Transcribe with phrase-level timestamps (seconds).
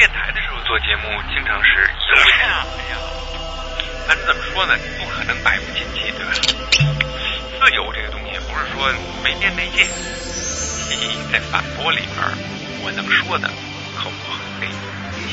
[0.00, 2.96] 电台的时候做节目，经常是有呀，哎呀，
[4.08, 6.32] 反正怎么说呢，不可能百无禁忌，对吧？
[7.60, 8.90] 自由这个东西，不是说
[9.22, 9.86] 没边没界。
[11.30, 12.16] 在反驳里边，
[12.82, 13.46] 我能说的
[13.94, 14.68] 口沫横飞，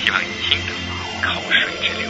[0.03, 0.73] 希望你听的
[1.21, 2.09] 口水直流。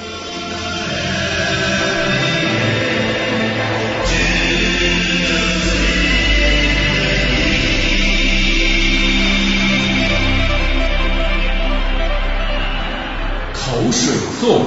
[13.70, 14.66] 口水作。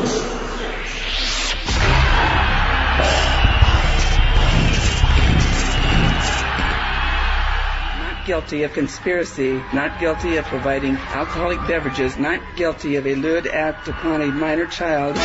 [8.27, 13.89] guilty of conspiracy, not guilty of providing alcoholic beverages, not guilty of a lewd act
[13.89, 15.17] upon a minor child.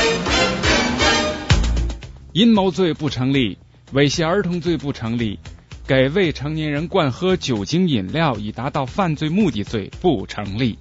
[2.31, 3.57] 阴谋罪不成立，
[3.93, 5.37] 猥亵儿童罪不成立，
[5.85, 10.79] 给未成年人灌喝酒精饮料以达到犯罪目的罪不成立。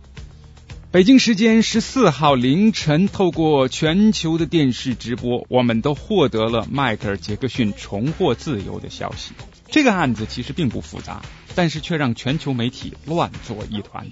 [0.95, 9.33] 北京时间十四号凌晨，透过全球的电视直播，我们都获得了迈克尔·杰克逊重获自由的消息。
[9.69, 11.21] 这个案子其实并不复杂。
[11.57, 14.07] 但是却让全球媒体乱作一团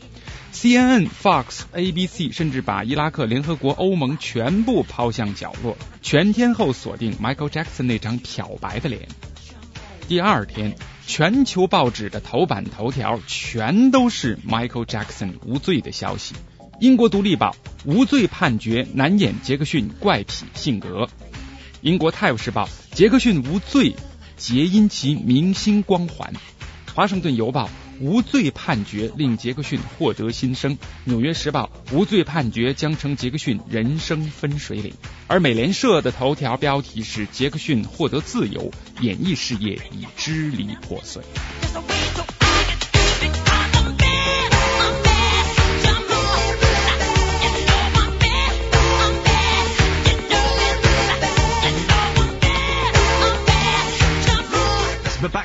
[0.53, 9.07] ，CNN、Fox、ABC 甚至把伊拉克、联合国、欧盟全部抛向角落，全天候锁定 Michael Jackson 那张漂白的脸。
[10.09, 10.75] 第二天，
[11.07, 16.35] 全球报纸的头版头条全都是 Michael Jackson 无罪的消息。
[16.83, 21.09] 英国独立报无罪判决难掩杰克逊怪癖性格。
[21.81, 23.95] 英国泰晤士报杰克逊无罪，
[24.37, 26.33] 皆因其明星光环。
[26.93, 34.93] 华盛顿邮报无罪判决令杰克逊获得新生，纽约时报无罪判决将成杰克逊人生分水岭，
[35.29, 41.23] 而美联社的头条标题是杰克逊获得自由，演艺事业已支离破碎。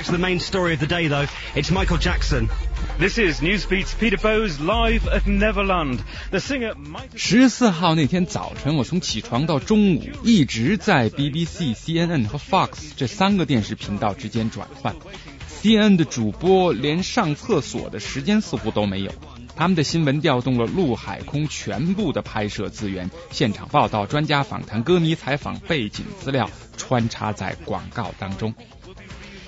[0.07, 1.27] To the main story of the day, though.
[1.53, 2.49] It's Michael Jackson.
[2.97, 5.99] This is Newsbeat's Peter Bowes live at Neverland.
[6.31, 6.73] The singer.
[7.15, 14.95] 十四号那天早晨，我从起床到中午一直在 BBC、CNN 和 Fox 这三个电视频道之间转换。
[15.61, 19.11] CNN 的主播连上厕所的时间似乎都没有，
[19.57, 28.53] 他们的新闻调动了陆海空全部的拍摄资源，现场报道、专家访谈、歌迷采访、背景资料穿插在广告当中。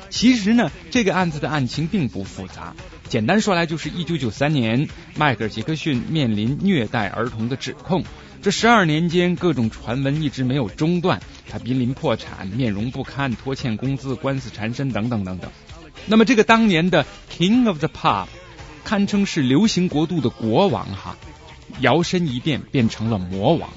[0.10, 2.76] 其实呢，这个案子的案情并不复杂，
[3.08, 8.04] 简单说来就是一九九三年，迈克尔·杰克逊面临虐待儿童的指控。
[8.42, 15.52] 这十二年间，各种传闻一直没有中断，他濒临破产，面容不堪，拖欠工资，官司缠身，等等等等。
[16.08, 18.28] 那么，这个当年的 King of the Pop，
[18.86, 21.18] 堪称是流行国度的国王哈，
[21.82, 23.70] 摇身一变变成了魔王。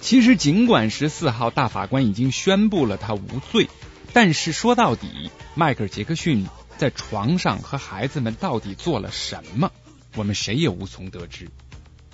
[0.00, 3.68] 其实，尽管十四号大法官已经宣布了他无罪。
[4.14, 6.46] 但是说到底，迈克尔·杰克逊
[6.78, 9.72] 在床上和孩子们到底做了什么，
[10.14, 11.50] 我们谁也无从得知。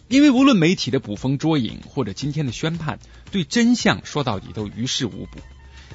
[0.09, 2.99] 因为无论媒体的捕风捉影，或者今天的宣判，
[3.31, 5.41] 对真相说到底都于事无补。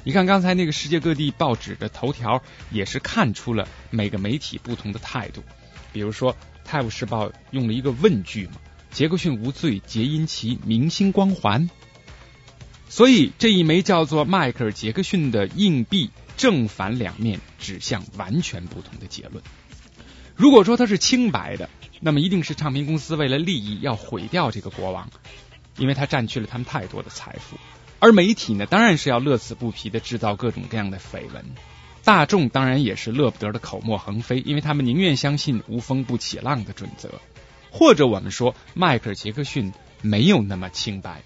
[0.04, 2.40] 你看刚才那个世界各地报纸的头条，
[2.70, 5.42] 也是看出了每个媒体不同的态度。
[5.92, 6.32] 比如说
[6.64, 8.52] 《泰晤士报》用了一个问句嘛
[8.92, 11.68] ：“杰克逊无罪，皆因其明星光环。”
[12.88, 19.42] 所以这一枚叫做迈克尔·杰克逊的硬币，正反两面指向完全不同的结论。
[20.34, 21.68] 如果说他是清白的，
[22.00, 25.10] 那么一定是唱片公司为了利益要毁掉这个国王，
[25.76, 27.56] 因为他占据了他们太多的财富。
[27.98, 31.44] 而媒体呢，当然是要乐此不疲的制造各种各样的绯闻。
[32.04, 37.10] 大众当然也是乐不得的口沫横飞，因为他们宁愿相信无风不起浪的准则。
[37.72, 41.22] 或者我们说，迈克尔·杰克逊没有那么清白。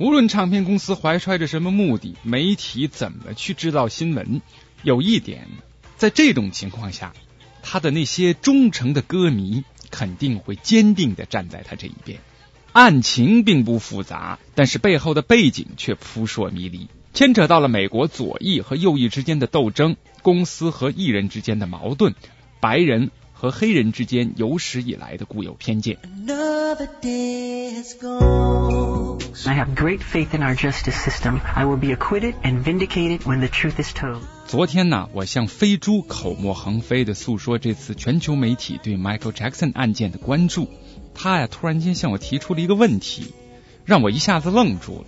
[0.00, 4.40] 无论唱片公司怀揣着什么目的，媒体怎么去制造新闻，
[4.82, 5.46] 有一点，
[5.98, 7.12] 在这种情况下，
[7.62, 12.18] 他的那些忠诚的歌迷肯定会坚定的站在他这一边。
[12.72, 22.14] 案情并不复杂，但是背后的背景却扑朔迷离，牵扯到了美国左翼和右翼之间的斗争，公司和艺人之间的矛盾，
[22.58, 23.10] 白人。
[23.40, 25.96] 和黑人之间有史以来的固有偏见。
[29.46, 31.40] I have great faith in our justice system.
[31.54, 34.20] I will be acquitted and vindicated when the truth is told.
[34.46, 40.68] 昨天呢，我向飞猪口沫横飞的诉说这次全球媒体对 Michael Jackson 案件的关注。
[41.14, 43.32] 他呀，突然间向我提出了一个问题，
[43.86, 45.06] 让我一下子愣住了。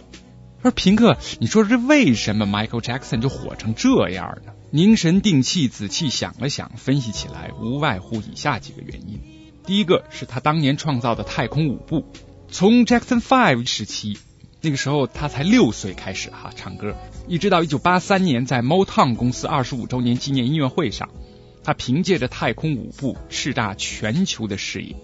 [0.62, 4.52] 说平克，你说这为什么 Michael Jackson 就火成这样呢？
[4.70, 9.20] 凝神定气，仔细想了想，分析起来无外乎以下几个原因：
[9.66, 12.04] 第一个是他当年创造的太空舞步，
[12.48, 14.18] 从 Jackson Five 时期，
[14.60, 16.94] 那个时候他才六岁开始哈唱歌，
[17.26, 21.08] 一直到一九八三年在 Motown 公司二十五周年纪念音乐会上，
[21.64, 24.94] 他凭借着太空舞步叱咤全球的事业。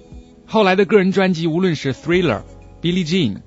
[0.46, 2.44] 后来的个人专辑，无论是 Thriller、
[2.80, 3.40] Billie Jean、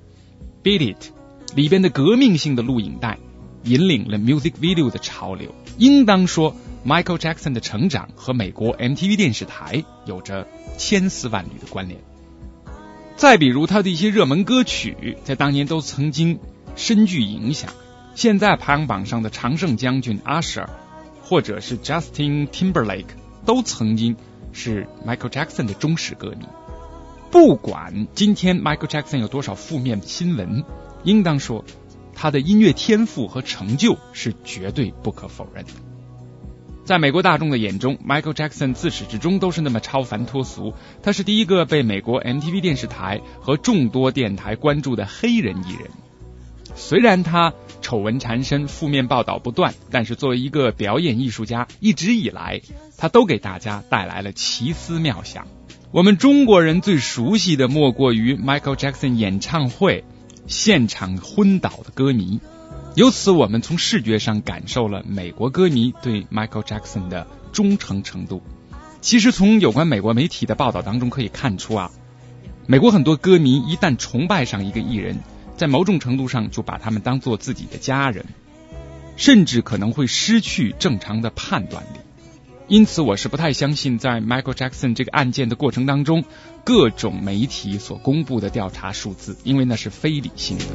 [0.62, 1.12] Beat It
[1.54, 3.18] 里边的革命性的录影带，
[3.64, 5.54] 引领了 music video 的潮流。
[5.78, 6.54] 应当说
[6.86, 10.46] ，Michael Jackson 的成长和美国 MTV 电视台有着
[10.78, 12.00] 千丝万缕的关联。
[13.16, 16.40] 再比如他的一些热门歌曲，在当年都曾经
[16.74, 17.72] 深具影响。
[18.14, 20.66] 现在排行榜上的常胜将军 Usher，
[21.22, 23.06] 或者是 Justin Timberlake，
[23.46, 24.16] 都曾经
[24.52, 26.46] 是 Michael Jackson 的忠实歌迷。
[27.30, 30.64] 不管今天 Michael Jackson 有多少负面新闻，
[31.04, 31.64] 应当说
[32.14, 35.72] 他的音乐天赋和成就是绝对不可否认的。
[36.84, 40.74] 在美国大众的眼中，Michael Jackson 自始至终都是那么超凡脱俗。
[41.02, 45.90] 他是第一个被美国 MTV 电视台和众多电台关注的黑人艺人。
[46.74, 47.52] 虽然他
[47.82, 52.62] 丑闻缠身、负面报道不断，但是作为一个表演艺术家，一直以来
[52.96, 55.46] 他都给大家带来了奇思妙想。
[55.92, 60.04] 我们中国人最熟悉的莫过于 Michael Jackson 演唱会
[60.46, 62.40] 现场昏倒的歌迷。
[62.94, 68.42] 由此，我们从视觉上感受了美国歌迷对 Michael Jackson 的忠诚程度。
[69.00, 71.90] 其实，从有关美国媒体的报道当中可以看出啊，
[72.66, 75.20] 美国很多歌迷一旦崇拜上一个艺人，
[75.56, 78.26] 在某种程度上就把他们当做自己的家人，
[79.16, 81.98] 甚至可能会失去正常的判断力。
[82.71, 86.25] 因此，我是不太相信在 Michael Jackson 这个案件的过程当中，
[86.65, 90.65] 各种媒体所公布的调查数字，因为那是非理性的。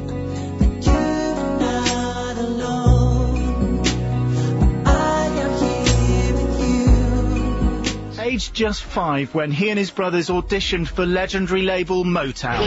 [8.17, 12.57] Aged just five when he and his brothers auditioned for legendary label Motown.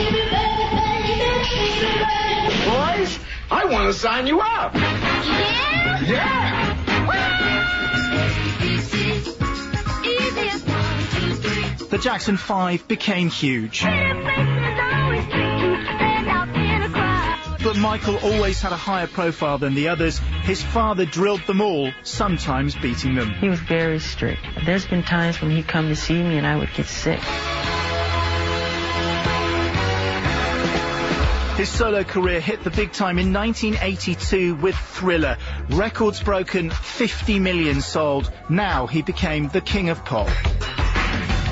[2.65, 3.19] Boys,
[3.51, 4.77] I want to sign you up.
[6.07, 6.13] Yeah?
[6.13, 6.77] Yeah.
[11.92, 13.82] The Jackson 5 became huge.
[17.62, 20.20] But Michael always had a higher profile than the others.
[20.44, 23.32] His father drilled them all, sometimes beating them.
[23.32, 24.40] He was very strict.
[24.66, 27.20] There's been times when he'd come to see me and I would get sick.
[31.58, 35.36] His solo career hit the big time in 1982 with Thriller.
[35.70, 38.32] Records broken, 50 million sold.
[38.50, 40.30] Now he became the king of pop.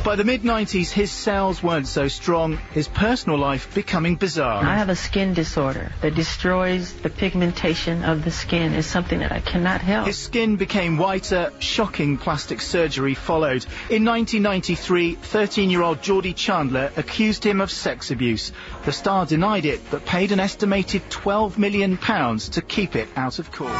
[0.03, 4.63] By the mid 90s, his sales weren't so strong, his personal life becoming bizarre.
[4.63, 8.73] I have a skin disorder that destroys the pigmentation of the skin.
[8.73, 10.07] It's something that I cannot help.
[10.07, 13.65] His skin became whiter, shocking plastic surgery followed.
[13.89, 18.53] In 1993, 13 year old Geordie Chandler accused him of sex abuse.
[18.85, 23.51] The star denied it, but paid an estimated £12 million to keep it out of
[23.51, 23.75] court.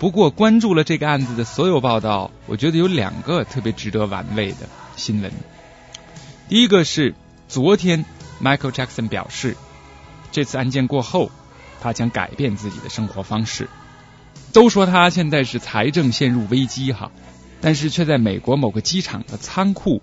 [0.00, 4.66] 不过，关注了这个案子的所有报道，我觉得有两个特别值得玩味的
[4.96, 5.30] 新闻。
[6.48, 7.14] 第一个是
[7.48, 8.06] 昨天
[8.42, 9.58] ，Michael Jackson 表示，
[10.32, 11.30] 这次案件过后，
[11.82, 13.68] 他将改变自己的生活方式。
[14.54, 17.12] 都说他现在是财政陷入危机哈，
[17.60, 20.00] 但是却在美国某个机场的仓库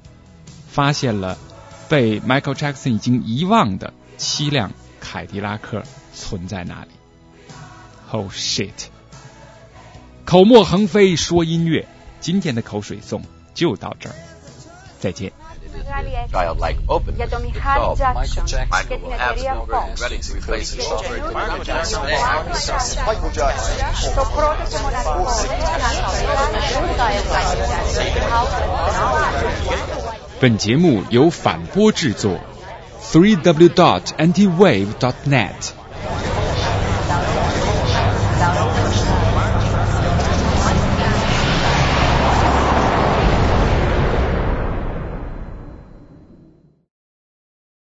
[0.67, 1.39] 发现了
[1.89, 5.81] 被 Michael Jackson 已经遗忘的七辆凯迪拉克
[6.13, 6.91] 存在那里。
[8.11, 8.89] Oh shit！
[10.27, 11.87] 口沫横飞说音乐，
[12.19, 13.21] 今天的口水颂
[13.53, 14.15] 就到这儿。
[14.99, 15.31] 再见。
[30.41, 32.37] 本节目由反播制作
[33.01, 35.53] ，three W dot anti wave dot net。